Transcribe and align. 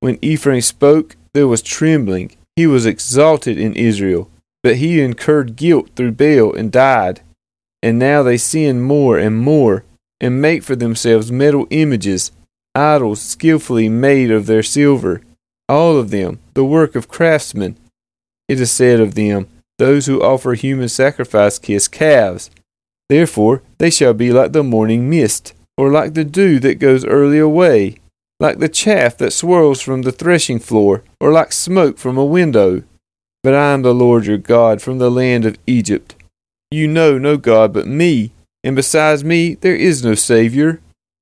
When 0.00 0.18
Ephraim 0.22 0.60
spoke, 0.60 1.16
there 1.34 1.48
was 1.48 1.62
trembling. 1.62 2.36
He 2.56 2.66
was 2.66 2.86
exalted 2.86 3.58
in 3.58 3.74
Israel, 3.74 4.30
but 4.62 4.76
he 4.76 5.00
incurred 5.00 5.56
guilt 5.56 5.90
through 5.94 6.12
Baal 6.12 6.54
and 6.54 6.72
died. 6.72 7.20
And 7.82 7.98
now 7.98 8.22
they 8.22 8.36
sin 8.36 8.80
more 8.80 9.18
and 9.18 9.38
more, 9.38 9.84
and 10.20 10.42
make 10.42 10.62
for 10.62 10.74
themselves 10.74 11.30
metal 11.30 11.66
images, 11.70 12.32
idols 12.74 13.20
skilfully 13.20 13.88
made 13.88 14.30
of 14.30 14.46
their 14.46 14.62
silver, 14.62 15.22
all 15.68 15.96
of 15.96 16.10
them 16.10 16.40
the 16.54 16.64
work 16.64 16.96
of 16.96 17.08
craftsmen. 17.08 17.76
It 18.48 18.60
is 18.60 18.70
said 18.70 19.00
of 19.00 19.14
them, 19.14 19.46
Those 19.78 20.06
who 20.06 20.22
offer 20.22 20.54
human 20.54 20.88
sacrifice 20.88 21.58
kiss 21.58 21.86
calves. 21.86 22.50
Therefore 23.08 23.62
they 23.78 23.90
shall 23.90 24.14
be 24.14 24.32
like 24.32 24.52
the 24.52 24.64
morning 24.64 25.08
mist, 25.08 25.54
or 25.76 25.90
like 25.90 26.14
the 26.14 26.24
dew 26.24 26.58
that 26.60 26.80
goes 26.80 27.04
early 27.04 27.38
away, 27.38 27.96
like 28.40 28.58
the 28.58 28.68
chaff 28.68 29.16
that 29.18 29.32
swirls 29.32 29.80
from 29.80 30.02
the 30.02 30.12
threshing 30.12 30.58
floor, 30.58 31.02
or 31.20 31.32
like 31.32 31.52
smoke 31.52 31.98
from 31.98 32.16
a 32.16 32.24
window. 32.24 32.82
But 33.42 33.54
I 33.54 33.72
am 33.72 33.82
the 33.82 33.94
Lord 33.94 34.26
your 34.26 34.38
God 34.38 34.82
from 34.82 34.98
the 34.98 35.10
land 35.10 35.44
of 35.44 35.58
Egypt. 35.66 36.14
You 36.70 36.86
know 36.86 37.18
no 37.18 37.36
God 37.36 37.72
but 37.72 37.86
me, 37.86 38.32
and 38.62 38.76
besides 38.76 39.24
me 39.24 39.54
there 39.54 39.76
is 39.76 40.04
no 40.04 40.14
Saviour. 40.14 40.80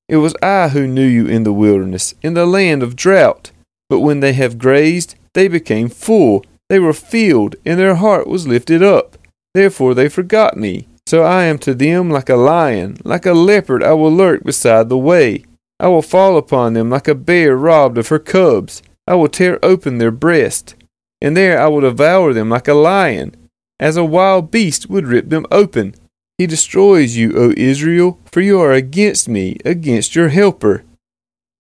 It 0.08 0.16
was 0.16 0.36
I 0.42 0.68
who 0.68 0.86
knew 0.86 1.06
you 1.06 1.26
in 1.26 1.42
the 1.42 1.52
wilderness, 1.52 2.14
in 2.22 2.34
the 2.34 2.46
land 2.46 2.82
of 2.82 2.96
drought. 2.96 3.50
But 3.88 4.00
when 4.00 4.20
they 4.20 4.32
have 4.32 4.58
grazed, 4.58 5.14
they 5.34 5.48
became 5.48 5.88
full, 5.88 6.44
they 6.68 6.78
were 6.78 6.92
filled, 6.92 7.56
and 7.64 7.78
their 7.78 7.96
heart 7.96 8.26
was 8.26 8.46
lifted 8.46 8.82
up. 8.82 9.16
Therefore 9.54 9.94
they 9.94 10.08
forgot 10.08 10.56
me. 10.56 10.86
So 11.06 11.22
I 11.22 11.44
am 11.44 11.58
to 11.60 11.74
them 11.74 12.10
like 12.10 12.28
a 12.28 12.36
lion, 12.36 12.98
like 13.04 13.26
a 13.26 13.32
leopard 13.32 13.82
I 13.82 13.92
will 13.92 14.10
lurk 14.10 14.42
beside 14.42 14.88
the 14.88 14.98
way. 14.98 15.44
I 15.78 15.88
will 15.88 16.02
fall 16.02 16.36
upon 16.36 16.72
them 16.72 16.90
like 16.90 17.08
a 17.08 17.14
bear 17.14 17.56
robbed 17.56 17.98
of 17.98 18.08
her 18.08 18.18
cubs. 18.18 18.82
I 19.06 19.14
will 19.14 19.28
tear 19.28 19.58
open 19.62 19.98
their 19.98 20.10
breast, 20.10 20.74
and 21.20 21.36
there 21.36 21.60
I 21.60 21.68
will 21.68 21.82
devour 21.82 22.32
them 22.32 22.48
like 22.48 22.68
a 22.68 22.74
lion 22.74 23.36
as 23.78 23.96
a 23.96 24.04
wild 24.04 24.50
beast 24.50 24.88
would 24.88 25.06
rip 25.06 25.28
them 25.28 25.46
open. 25.50 25.94
He 26.38 26.46
destroys 26.46 27.16
you, 27.16 27.32
O 27.36 27.52
Israel, 27.56 28.18
for 28.26 28.40
you 28.40 28.60
are 28.60 28.72
against 28.72 29.28
me, 29.28 29.56
against 29.64 30.14
your 30.14 30.28
helper. 30.28 30.84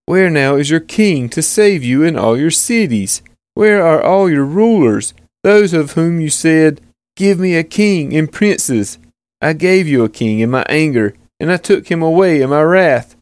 Where 0.06 0.30
now 0.30 0.56
is 0.56 0.70
your 0.70 0.80
king 0.80 1.28
to 1.30 1.42
save 1.42 1.82
you 1.82 2.02
in 2.02 2.16
all 2.16 2.38
your 2.38 2.50
cities? 2.50 3.22
Where 3.54 3.84
are 3.84 4.02
all 4.02 4.30
your 4.30 4.44
rulers, 4.44 5.14
those 5.42 5.72
of 5.72 5.92
whom 5.92 6.20
you 6.20 6.30
said, 6.30 6.80
Give 7.16 7.38
me 7.38 7.54
a 7.54 7.64
king 7.64 8.14
and 8.14 8.30
princes? 8.30 8.98
I 9.40 9.54
gave 9.54 9.86
you 9.88 10.04
a 10.04 10.08
king 10.08 10.40
in 10.40 10.50
my 10.50 10.64
anger, 10.68 11.14
and 11.40 11.50
I 11.50 11.56
took 11.56 11.88
him 11.90 12.02
away 12.02 12.42
in 12.42 12.50
my 12.50 12.62
wrath. 12.62 13.15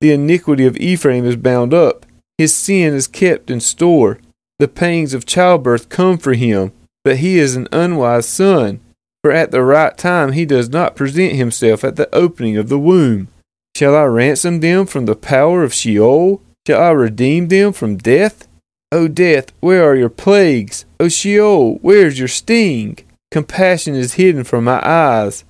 The 0.00 0.12
iniquity 0.12 0.66
of 0.66 0.76
Ephraim 0.76 1.24
is 1.26 1.36
bound 1.36 1.74
up, 1.74 2.06
his 2.38 2.54
sin 2.54 2.94
is 2.94 3.06
kept 3.06 3.50
in 3.50 3.60
store. 3.60 4.18
The 4.58 4.68
pangs 4.68 5.14
of 5.14 5.26
childbirth 5.26 5.88
come 5.88 6.18
for 6.18 6.34
him 6.34 6.72
but 7.04 7.18
he 7.18 7.38
is 7.38 7.56
an 7.56 7.68
unwise 7.72 8.28
son, 8.28 8.80
for 9.22 9.32
at 9.32 9.50
the 9.50 9.62
right 9.62 9.96
time 9.96 10.32
he 10.32 10.44
does 10.44 10.68
not 10.68 10.96
present 10.96 11.34
himself 11.34 11.84
at 11.84 11.96
the 11.96 12.14
opening 12.14 12.56
of 12.56 12.68
the 12.68 12.78
womb. 12.78 13.28
Shall 13.76 13.96
I 13.96 14.04
ransom 14.04 14.60
them 14.60 14.86
from 14.86 15.06
the 15.06 15.16
power 15.16 15.62
of 15.62 15.74
Sheol? 15.74 16.42
Shall 16.66 16.82
I 16.82 16.90
redeem 16.90 17.48
them 17.48 17.72
from 17.72 17.96
death? 17.96 18.48
O 18.92 19.08
death, 19.08 19.52
where 19.60 19.84
are 19.88 19.96
your 19.96 20.10
plagues? 20.10 20.84
O 20.98 21.08
Sheol, 21.08 21.76
where 21.76 22.06
is 22.06 22.18
your 22.18 22.28
sting? 22.28 22.98
Compassion 23.30 23.94
is 23.94 24.14
hidden 24.14 24.44
from 24.44 24.64
my 24.64 24.80
eyes. 24.86 25.44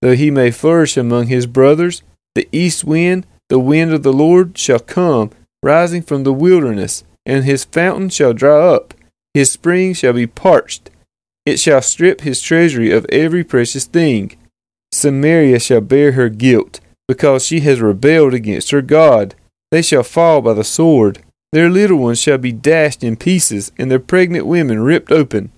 Though 0.00 0.14
he 0.14 0.30
may 0.30 0.50
flourish 0.50 0.96
among 0.96 1.26
his 1.26 1.46
brothers, 1.46 2.02
the 2.34 2.48
east 2.52 2.84
wind, 2.84 3.26
the 3.48 3.58
wind 3.58 3.92
of 3.92 4.02
the 4.02 4.12
Lord, 4.12 4.58
shall 4.58 4.78
come, 4.78 5.30
rising 5.62 6.02
from 6.02 6.24
the 6.24 6.32
wilderness, 6.32 7.04
and 7.26 7.44
his 7.44 7.64
fountain 7.64 8.08
shall 8.08 8.32
dry 8.32 8.74
up 8.74 8.94
his 9.34 9.50
spring 9.50 9.92
shall 9.92 10.12
be 10.12 10.28
parched. 10.28 10.90
It 11.44 11.58
shall 11.58 11.82
strip 11.82 12.20
his 12.20 12.40
treasury 12.40 12.92
of 12.92 13.04
every 13.10 13.42
precious 13.42 13.84
thing. 13.84 14.36
Samaria 14.92 15.58
shall 15.58 15.80
bear 15.80 16.12
her 16.12 16.28
guilt, 16.28 16.80
because 17.08 17.44
she 17.44 17.60
has 17.60 17.80
rebelled 17.80 18.32
against 18.32 18.70
her 18.70 18.80
God. 18.80 19.34
They 19.72 19.82
shall 19.82 20.04
fall 20.04 20.40
by 20.40 20.54
the 20.54 20.64
sword. 20.64 21.18
Their 21.52 21.68
little 21.68 21.98
ones 21.98 22.20
shall 22.20 22.38
be 22.38 22.52
dashed 22.52 23.02
in 23.02 23.16
pieces, 23.16 23.72
and 23.76 23.90
their 23.90 23.98
pregnant 23.98 24.46
women 24.46 24.80
ripped 24.80 25.10
open. 25.10 25.50